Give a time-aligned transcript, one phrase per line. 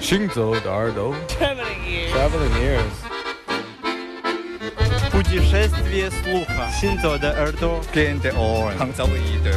[0.00, 2.12] 行走的耳朵 Traveling ears.
[2.12, 2.96] Traveling ears
[5.10, 6.68] Путешествие слуха.
[6.78, 7.80] Синзо de Erdo.
[7.94, 8.72] Gente on.
[8.78, 9.54] Hanzaoide.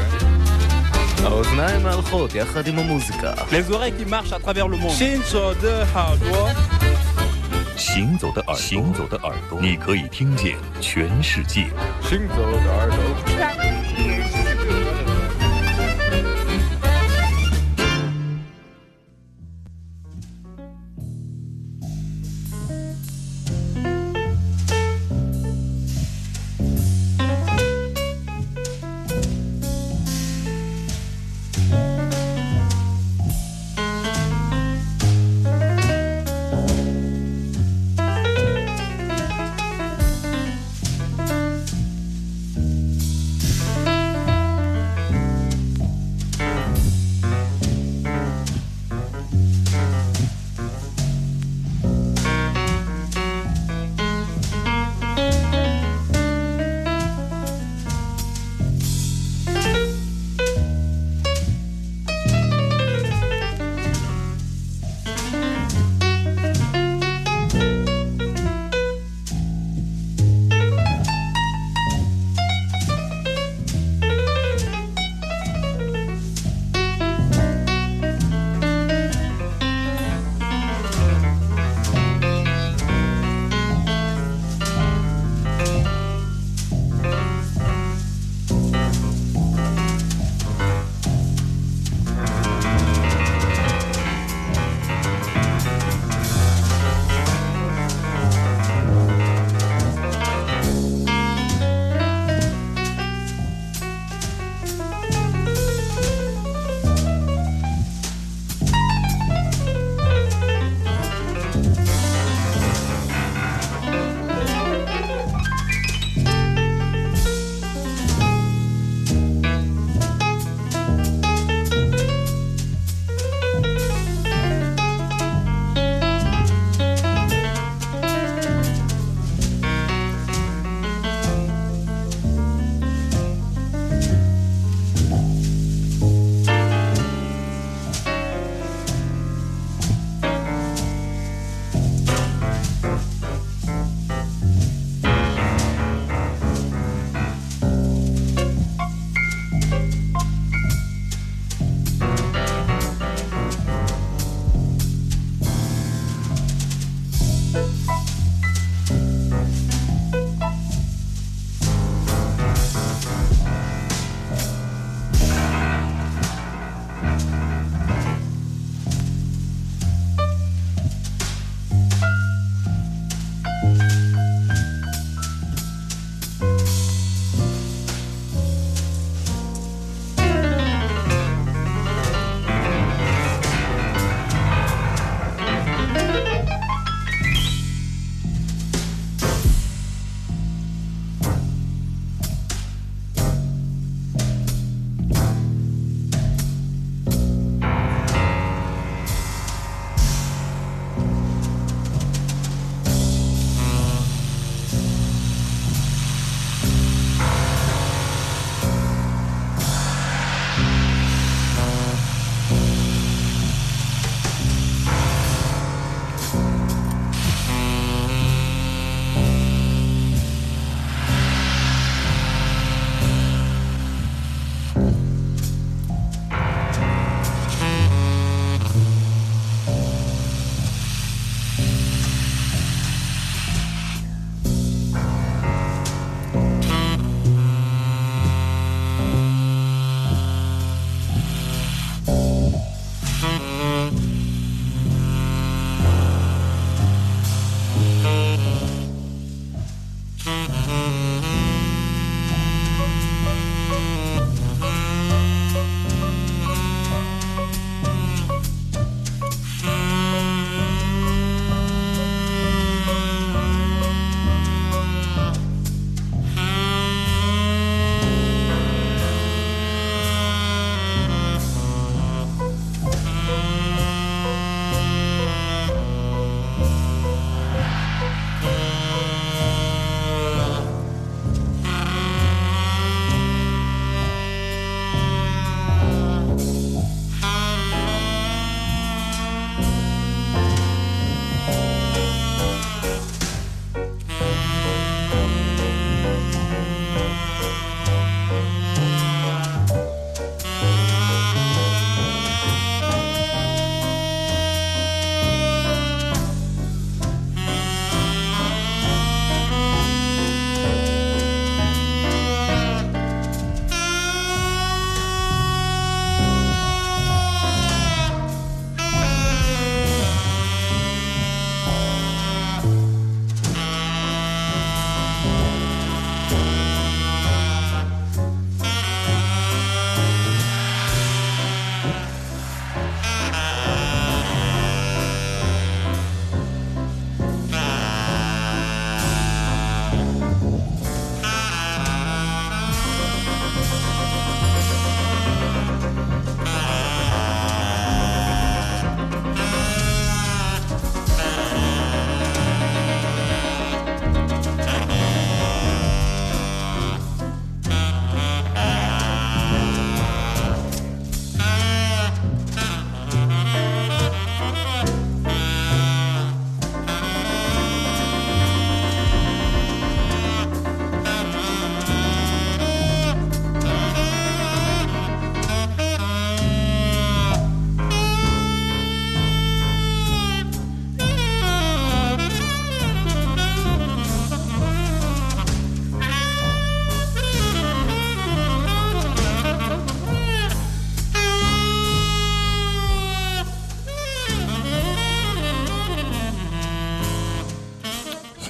[1.25, 4.91] האוזניים ההלכות יחד עם המוזיקה Les oreilles qui marchent à travers le monde.
[4.91, 6.49] Синзо de Hardwo.
[7.75, 11.67] 行走的耳朵，行走的耳朵，你可以听见全世界。
[12.01, 13.62] 行走的耳朵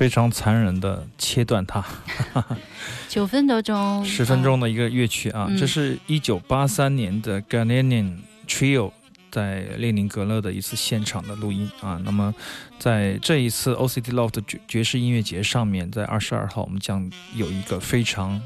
[0.04, 1.82] 非常残忍的切断它。
[3.08, 8.92] 九分多钟，十分钟的一个乐曲啊，嗯这是一九八三年的 g a l e n i n Trio
[9.30, 11.98] 在列宁格勒的一次现场的录音啊。
[12.04, 12.34] 那么
[12.78, 18.38] 在这一次 OCT Loft 爵爵士音乐节上面，在二十二号，我们将有一个非常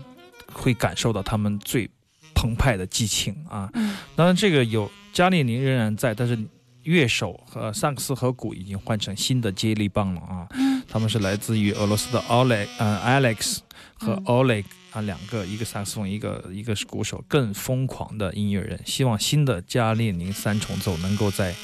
[0.52, 1.90] 会感受到他们最
[2.36, 3.68] 澎湃的激情啊。
[3.74, 6.38] 嗯当然，这个有加列宁仍然在，但是
[6.84, 10.46] 乐手和萨克斯和鼓已经换成新的接力棒了啊。
[10.52, 13.58] 嗯他们是来自于俄罗斯的 Oleg 呃 Alex
[13.94, 18.80] 和嗯 Oleg 啊两个，一个萨克斯风，一个一个是鼓手，更疯狂的音乐人。
[18.86, 21.54] 希望新的加列宁三重奏能够在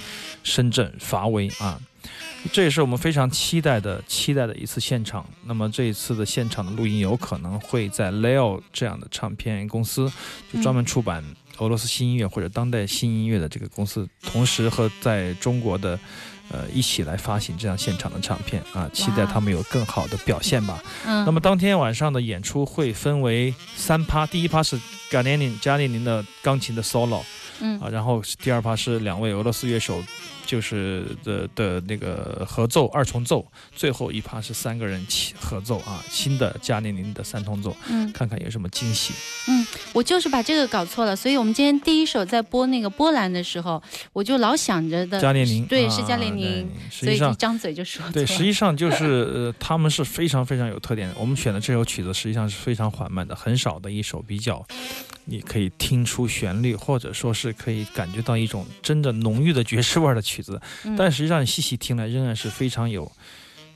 [0.42, 1.80] 深圳发威啊！
[2.52, 5.26] 这也是我们非常期待的期待的一次现场。
[5.44, 10.12] 那么这一次的现场的录音有可能会在 Leo 这样的唱片公司，
[10.52, 11.24] 就专门出版
[11.58, 15.98] 俄罗斯新音乐或者当代新音乐的这个公司，同时和在中国的。
[16.50, 20.82] 呃，一起来发行这样现场的唱片啊，期待他们有更好的表现吧。
[21.06, 24.78] 嗯，那么当天晚上的演出会分为三趴，第一趴是
[25.10, 27.22] 加列宁加列宁的钢琴的 solo
[27.60, 27.80] 嗯。
[27.80, 30.02] 啊，然后第二趴是两位俄罗斯乐手
[30.46, 39.12] 就是的的那个合奏二重奏，最后一趴是三个人起合奏啊，新的加列宁的三重奏，嗯看看有什么惊喜。
[39.48, 43.82] 嗯我就是把这个搞错了，所以我们今天第一首在播那个波兰的时候，
[44.12, 47.34] 我就老想着的加列宁对，啊是加列宁，所以一。
[47.36, 48.02] 张嘴就说。
[48.10, 51.14] 对，实际上就是呃，他们是非常非常有特点的。
[51.18, 54.64] 我们选的这首曲子实际上是非常缓慢的，很少的一首比较，
[55.24, 60.60] 你可以听出旋律，或者说是可以感觉到一种真的浓郁的爵士味儿的曲子。
[60.84, 63.10] 嗯但实际上你细细听来，仍然是非常有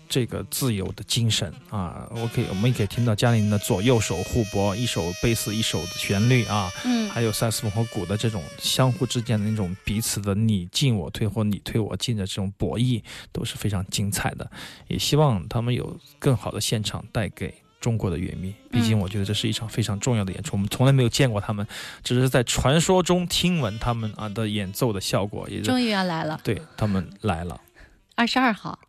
[0.08, 2.08] 这个自由的精神啊。
[2.10, 6.70] 我可以，我们也可以听到嘉玲的左右手互搏，一手贝斯，一手的旋律啊。
[6.84, 14.48] 嗯还有萨克斯风和鼓的这种相互之间的那种彼此的你进我退或你退我进的这种博弈，都是非常精彩的。
[14.86, 18.53] 也希望他们有更好的现场带给中国的乐迷。
[18.71, 21.67] 毕竟嗯我觉得这是一场非常重要的演出，我们从来没有见过他们，
[22.03, 27.61] 只是在传说中听闻他们啊的演奏的效果，也是终于要来了，对他们来了。
[28.15, 28.79] 二十二号。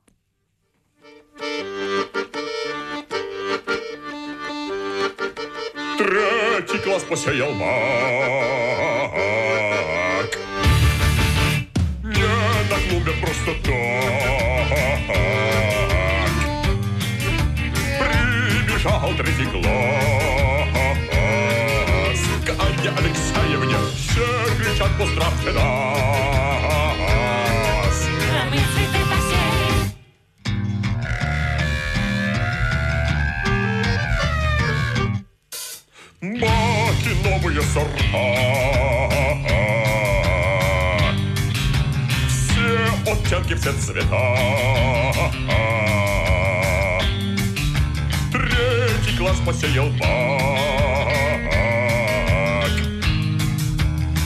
[5.96, 7.64] Третий класс посеял мак
[12.02, 12.36] Не
[12.68, 13.72] на клубе просто так
[18.79, 19.65] Прибежал третий класс.
[22.45, 24.25] К Анне Алексеевне Все
[24.57, 25.99] кричат поздравьте нас
[36.21, 37.99] Маки новые сорта.
[42.29, 45.28] Все оттенки, все цвета
[49.49, 49.99] посеял мак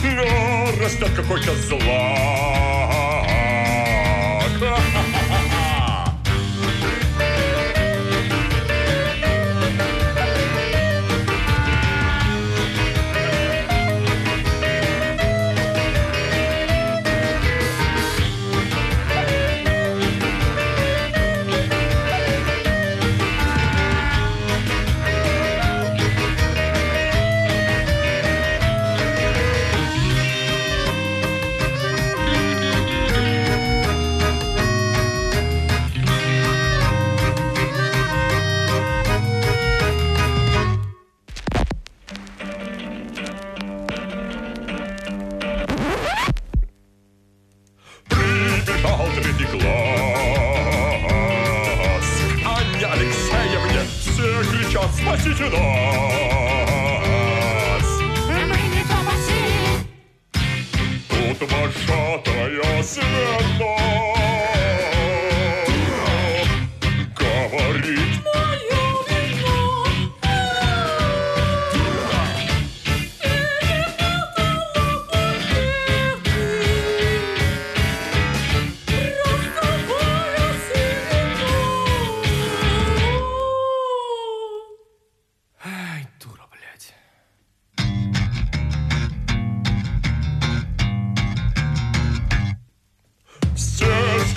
[0.02, 1.84] Но растет какой-то злак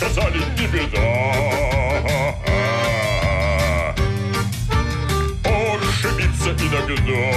[0.07, 0.99] сказали, не беда.
[5.43, 7.27] Ошибиться иногда.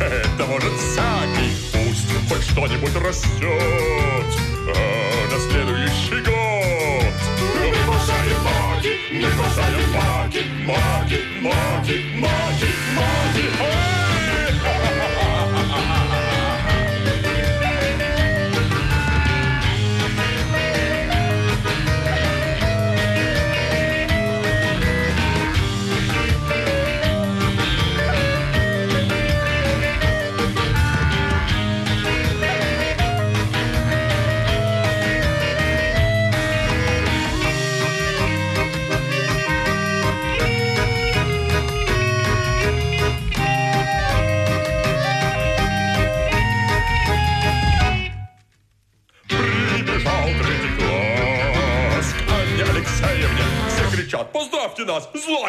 [0.00, 1.52] Это может всякий.
[1.72, 4.30] Пусть хоть что-нибудь растет
[5.30, 7.14] на следующий год.
[7.62, 12.13] Не бросаем маги, не бросаем маги, маги, маги,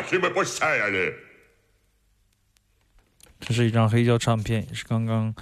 [0.10, 0.86] 什么不傻呀？
[3.40, 5.34] 这是一张黑胶唱片，也是刚刚，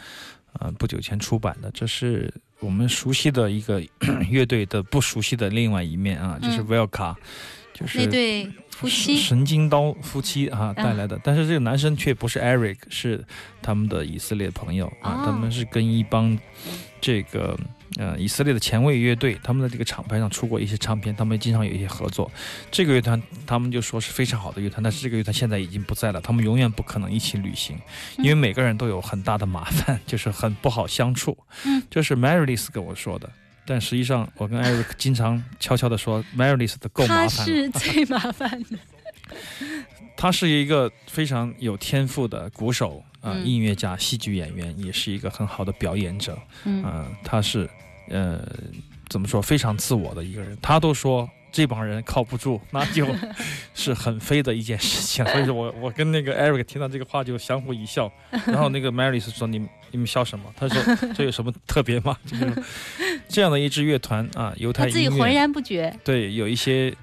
[0.78, 1.72] 不久前出版的。
[1.72, 3.82] 这是我们熟悉的一个
[4.30, 7.16] 乐队的不熟悉的另外一面啊，就是 Velka，
[7.74, 11.20] 就是那对夫妻，神经刀夫妻啊带来的。
[11.24, 13.24] 但是这个男生却不是 Eric，是
[13.62, 16.38] 他们的以色列朋友啊，他们是跟一帮
[17.00, 17.58] 这个。
[17.98, 22.32] 呃以色列的前卫乐队，他们在这个厂牌上出过一些唱片，他们经常有一些合作。
[22.72, 27.78] 这个乐团他们就说是非常好的乐团，但是这个乐团现在已经不在了，他们永远不可能一起旅行，
[28.18, 31.38] 因为每个人都有很大的麻烦， 就是很不好相处。
[31.66, 33.30] 嗯，这是 Marylis 跟我说的。
[33.66, 37.30] 但实际上，我跟 Eric 经常悄悄地说，Marylis 的够麻烦了。
[37.30, 38.78] 是最麻烦的。
[40.18, 46.38] 他是一个非常有天赋的鼓手啊、音乐家、戏剧演员，也是一个很好的表演者。
[46.66, 47.68] 嗯呃，他是
[48.10, 48.46] 呃
[49.08, 50.58] 怎么说非常自我的一个人。
[50.62, 53.08] 他都说这帮人靠不住， 那就
[53.74, 55.26] 是很飞的一件事情。
[55.28, 58.12] 所以说我我跟那个 Eric 听到这个话就相互一笑，
[58.46, 60.46] 然后那个 Mary 是说你们你们笑什么？
[60.58, 62.18] 他说这有什么特别吗？
[62.26, 62.64] 就是
[63.30, 65.98] 这样的一支乐团啊，犹太他自己音乐浑然不觉。
[66.04, 66.94] 对，有一些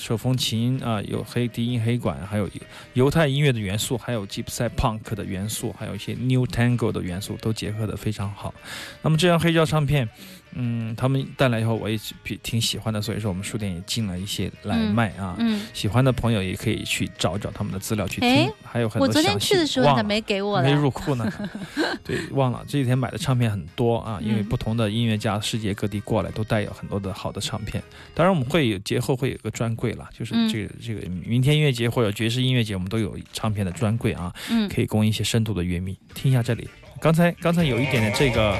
[0.00, 2.48] 手风琴啊，有黑低音黑管，还有
[2.94, 8.54] 犹太音乐的元素，还有吉普赛 Punk 的元素，还有一些 New Tango 的元素，都结合的非常好。
[9.02, 10.08] 那么这张黑胶唱片，
[10.54, 15.36] 嗯，他们带来以后，我也比挺喜欢的，所以说我们书店也进了一些来嗯卖啊。
[15.38, 20.72] 嗯，喜欢的朋友也可以去找找他们的资料去哎听，还有很多我昨天去的时候咋没给我没？
[20.72, 21.32] 入库呢？
[22.04, 27.82] 对，忘了这几天买的唱片很多啊，因为嗯不同的音乐家世界各地过来都带有很多的好的唱片。
[28.14, 36.68] 当然，我们会有节后会有个专柜啦，就是嗯这个、这个明天音乐节或者爵士音乐节，我们都有唱片的专柜啊，嗯，可以供一些深度的乐迷听一下这里。
[37.00, 38.56] 刚才刚才有一点点这个，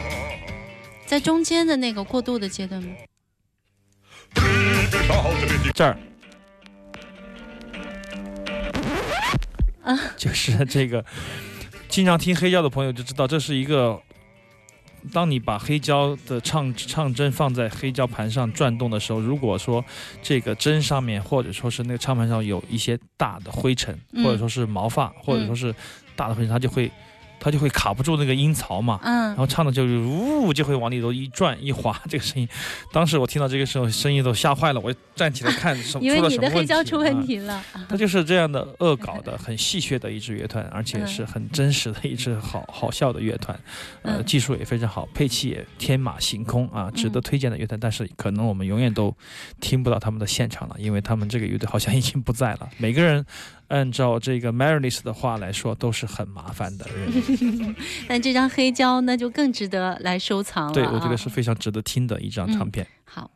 [1.11, 2.93] 在中间的那个过渡的阶段吗？
[5.75, 5.99] 这儿。
[9.83, 11.05] 啊，就是这个，
[11.89, 14.01] 经常听黑胶的朋友就知道，这是一个，
[15.13, 19.85] 当你把黑胶的唱唱针放在黑胶盘上转动的时候，如果说
[20.23, 25.75] 这个针上面或者说是那个唱盘上有一些大的灰尘，嗯或者说是毛发，或者说是
[26.15, 26.89] 大的灰尘，它就会
[27.41, 29.01] 它就会卡不住那个音槽嘛。
[29.03, 32.49] 嗯然，后唱的就呜就会往里头一转一滑，这个声音，
[32.93, 37.65] 当时我听到这个时候声音都吓坏了，我站起来看什么 因为出了什么你的黑胶出问啊题了。
[37.89, 43.59] 它就是这样的恶搞的、很戏谑的一支乐团，而且嗯是很真实的一支好好笑的乐团，
[44.03, 47.79] 呃，嗯技术也非常好，配器也天马行空啊，值得嗯推荐的乐团。
[47.81, 49.15] 但是可能我们永远都
[49.61, 52.69] 听不到他们的现场了，因为他们这个乐队好像已经不在了。
[52.77, 53.25] 每个人
[53.71, 57.75] 按照这个 Marilis 的话来说，都是很麻烦的人。
[58.07, 60.75] 但这张黑胶那就更值得来收藏了、啊。
[60.75, 62.87] 对，我觉得是非常值得听的一张唱片。
[63.05, 63.31] 好。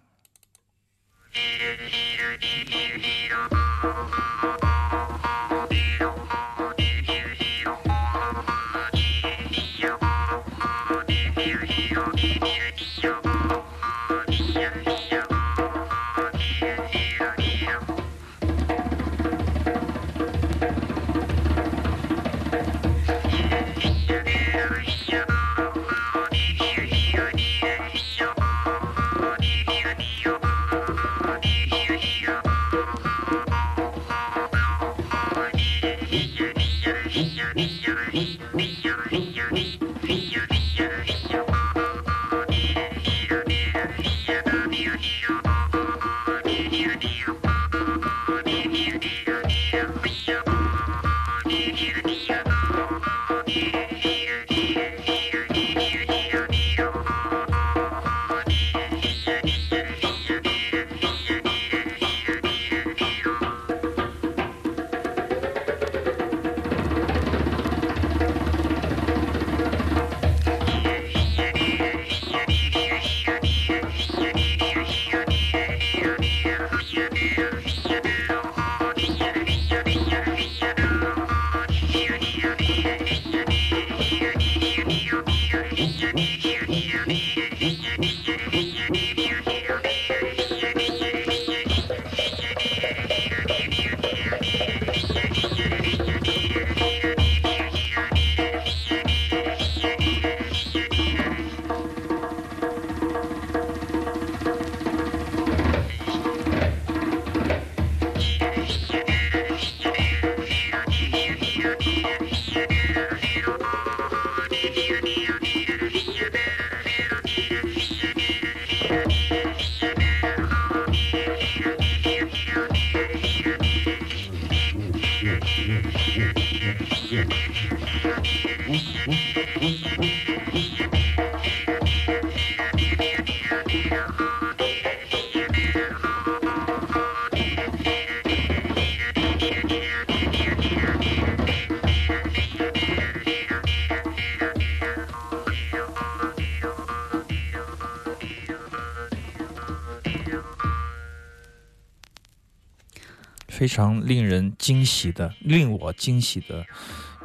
[153.56, 156.64] 非常令人惊喜的，令我惊喜的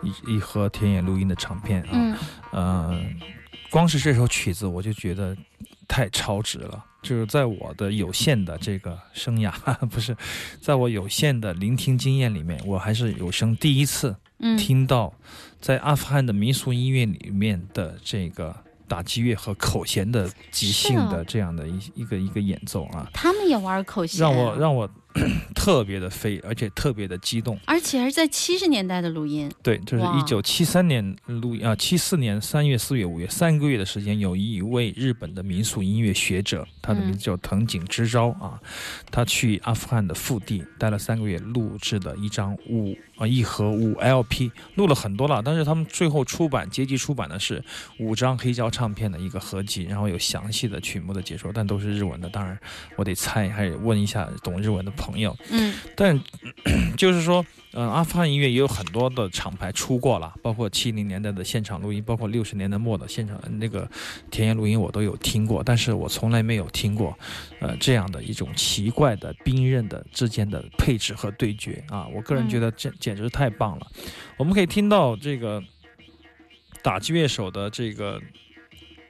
[0.03, 1.89] 一一盒田野录音的唱片啊。
[1.93, 2.17] 嗯
[2.51, 2.99] 呃，
[3.71, 5.35] 光是这首曲子我就觉得
[5.87, 6.85] 太超值了。
[7.01, 9.51] 就是在我的有限的这个生涯，
[9.87, 10.15] 不是，
[10.61, 15.13] 在我有限的聆听经验里面，我还是有生第一次嗯听到，
[15.61, 18.53] 在阿富汗的民俗音乐里面的这个
[18.85, 24.89] 打击乐和口弦的即兴的这样的一一个一个演奏啊，他们也玩口弦啊，让我让我
[25.55, 27.59] 特别的飞，而且特别的激动。
[27.65, 29.51] 而且还是在七十年代的录音。
[29.61, 38.59] 对，这是哇一九七三年录音啊，七四年三月、四月、五月三个月的时间，有一位日本的民俗音乐学者，他的名字叫藤井之昭啊，
[39.11, 47.63] 他去阿富汗的腹地待了三个月，录制的一张五啊一盒五 LP，录了很多了，但是他们最后出版结集出版的是
[47.99, 52.57] 五张黑胶唱片的一个合集，然后有详细的曲目的解说，但都是日文的，当然
[52.95, 55.35] 我得猜，还得问一下懂日文的朋友。
[55.49, 56.19] 嗯但
[56.97, 63.89] 就是说，嗯、阿富汗音乐也有很多的厂牌出过了，包括七零年代的现场录音，包括六十年代末的现场那个
[64.29, 67.17] 田野录音，我都有听过，但是我从来没有听过，
[67.61, 73.87] 呃，这样的一种奇怪的兵刃的之间的配置和对决啊，我个人觉得这简直太棒了。
[74.37, 75.63] 我们可以听到这个
[76.83, 78.21] 打击乐手的这个。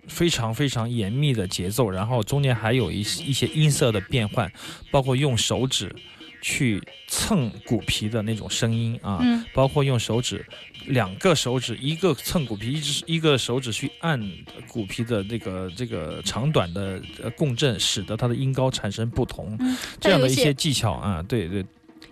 [0.08, 4.52] 非常非常严密的节奏，然后中间还有一一些音色的变换，
[4.92, 5.94] 包括用手指
[6.42, 9.44] 去蹭鼓皮的那种声音啊，嗯。
[9.54, 10.46] 包括用手指
[10.86, 14.20] 两个手指，一个蹭鼓皮，一只一个手指去按
[14.68, 21.66] 鼓皮的这个这个长短的呃共振，使得它的音高产生不同，嗯，这样的一些技巧啊，对对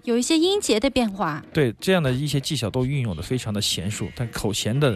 [0.07, 1.43] 有一些音节的变化。
[1.53, 4.95] 对，这样的一些技巧都运用的非常的娴熟，但口弦的，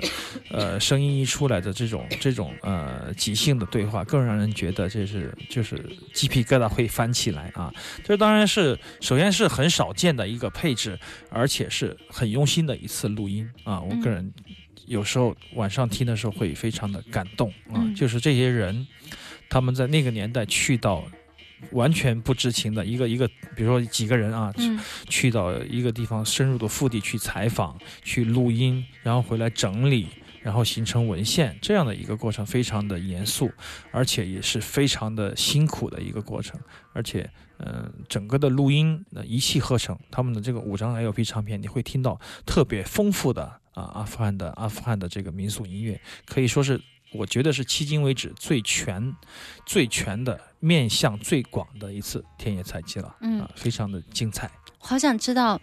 [0.49, 7.73] 呃，声音一出来的这种这种呃即兴的对话，更让人觉得这是就是鸡皮疙瘩会翻起来啊！
[8.05, 10.97] 这当然是首先是很少见的一个配置，
[11.29, 13.81] 而且是很用心的一次录音啊！
[13.81, 14.33] 我个人
[14.85, 18.87] 有时候晚上听的时候会非常的感动啊，嗯就是这些人
[19.49, 21.03] 他们在那个年代去到。
[21.71, 30.07] 完全不知情的一个一个，比如说几个人啊，嗯去到一个地方深入的腹地去采访、去录音，然后回来整理，
[30.41, 33.51] 然后形成文献，这样的一个过程非常的严肃，
[33.91, 36.59] 而且也是非常的辛苦的一个过程，
[36.93, 37.29] 而且。
[37.63, 43.43] 嗯，整个的录音呃一气呵成，他们的这个五张 LP 唱片，你会听到特别丰富的
[43.75, 46.81] 啊阿富汗的阿富汗的这个民俗音乐，可以说是
[47.13, 49.15] 我觉得是迄今为止最全、
[49.65, 54.49] 最全的面向最广的一次田野采集了，嗯啊，非常的精彩。
[54.77, 55.59] 好想知道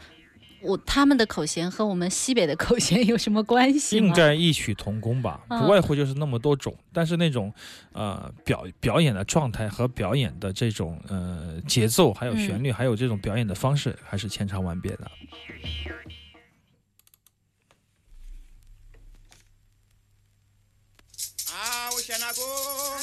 [0.60, 3.96] 我他们的口弦和我们西北的口弦有什么关系？
[3.96, 7.52] 应该异曲同工吧，嗯不外乎就是那么多种，但是那种
[7.92, 15.10] 呃表表演的状态和表演的这种呃节奏，还有旋律，还有这种表演的方式，还是千差万别的。
[22.20, 22.98] Na Go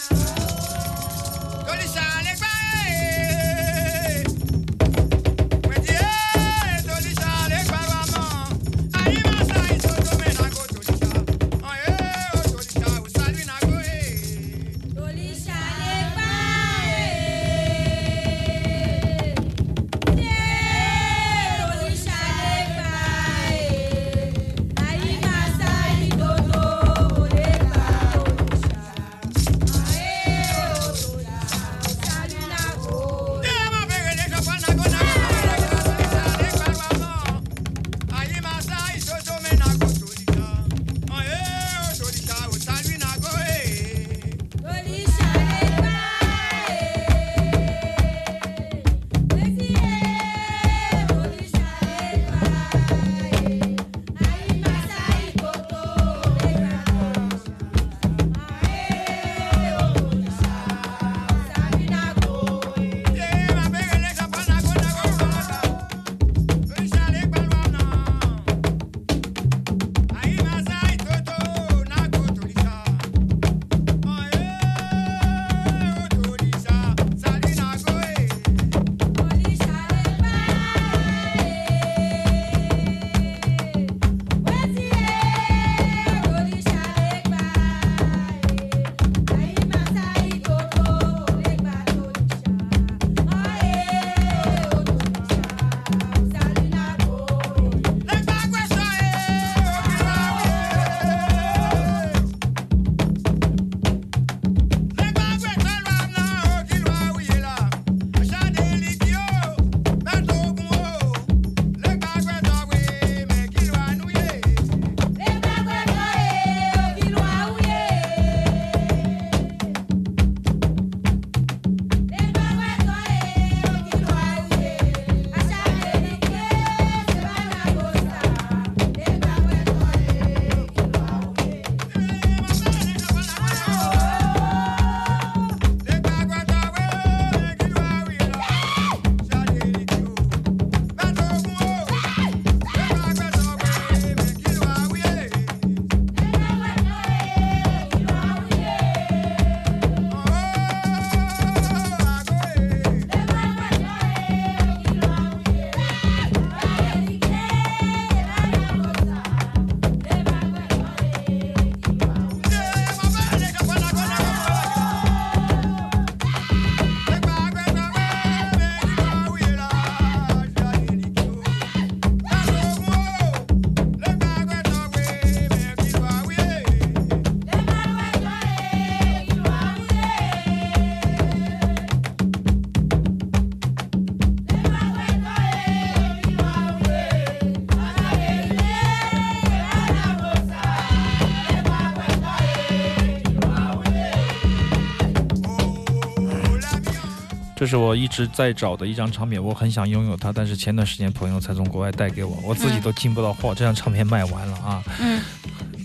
[197.55, 203.55] 这是我一直在找的一张唱片，我很想拥有它，但是前段时间朋友才从国外带给我，我自己嗯都进不到货。
[203.55, 204.83] 这张唱片卖完了啊。
[204.99, 205.21] 嗯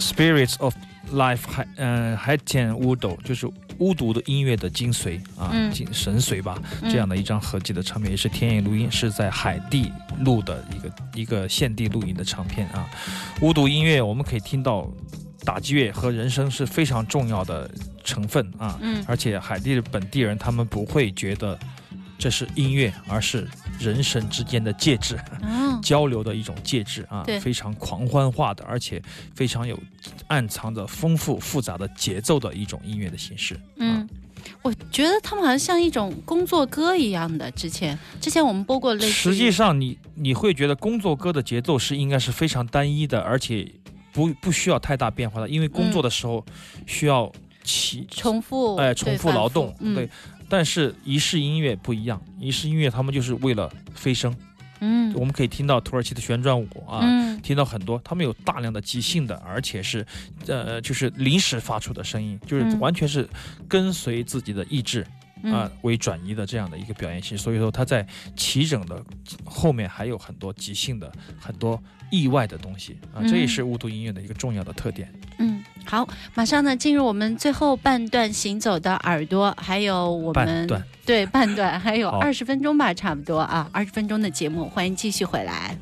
[0.01, 0.75] Spirits of
[1.13, 12.89] Life 海嗯海天乌斗就是巫毒的音乐的精髓啊，嗯精神髓吧，嗯这样的一张合集的唱片，也是天野录音，是在海地录的一个一个现地录音的唱片啊。
[13.43, 14.91] 巫毒音乐我们可以听到
[15.45, 17.71] 打击乐和人声是非常重要的
[18.05, 21.59] 成分啊，嗯而且海地的本地人他们不会觉得
[22.19, 25.17] 这是音乐，而是人神之间的介质。
[25.43, 29.03] 哦， 交流的一种介质啊对，非常狂欢化的，而且
[29.35, 29.79] 非常有
[30.27, 33.59] 暗藏着丰富复杂的节奏的一种音乐的形式。
[33.77, 34.09] 嗯。
[34.63, 37.51] 我觉得他们好像像一种工作歌一样的。
[37.51, 43.71] 之前之前我们播过类似，实际上你你会觉得工作歌的节奏是应该是非常单一的，而且
[44.13, 46.45] 不不需要太大变化的，因为工作的时候
[46.87, 47.31] 需要
[47.63, 50.09] 起重复，哎，对重复劳动，对。
[50.49, 54.35] 但是仪式音乐不一样，仪式音乐他们就是为了飞升。
[54.83, 60.05] 嗯我们可以听到土耳其的旋转舞啊，嗯听到很多，他们有大量的即兴的，而且是，
[60.47, 63.29] 呃，就是临时发出的声音，就是嗯完全是
[63.69, 65.03] 跟随自己的意志
[65.45, 67.45] 啊、嗯为转移的这样的一个表演形式。
[67.45, 69.05] 所以说，他在齐整的
[69.45, 75.13] 后面还有很多即兴的、很多意外的东西啊，这也嗯是巫毒音乐的一个重要的特点。
[75.39, 85.77] 嗯，好，马上呢进入我们最后半段行走的耳朵，还有我们半对半段，还有好二十分钟吧，差不多啊，二十分钟的节目，欢迎继续回来。